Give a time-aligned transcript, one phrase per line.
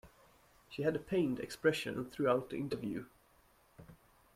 [0.71, 3.05] She had a pained expression throughout the interview.